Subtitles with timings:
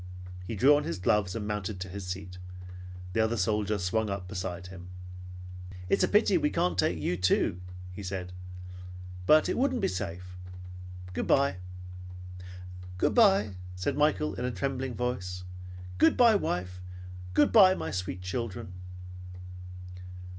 [0.47, 2.39] He drew on his gloves and mounted to his seat.
[3.13, 4.89] The other soldier swung up beside him.
[5.89, 7.61] "It's a pity we can't take you too,"
[8.01, 8.37] said he;
[9.27, 10.35] "but it wouldn't be safe.
[11.13, 11.57] Good bye."
[12.97, 15.43] "Good bye," said Michael in a trembling voice.
[15.99, 16.81] "Good bye, wife!
[17.35, 18.73] Good bye, my sweet children!"